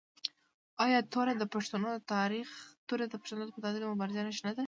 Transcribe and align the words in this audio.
آیا 0.85 0.99
توره 1.13 1.33
د 1.41 1.43
پښتنو 1.53 1.89
د 1.95 1.99
تاریخي 2.13 2.61
مبارزو 3.91 4.21
نښه 4.27 4.41
نه 4.47 4.51
ده؟ 4.55 4.59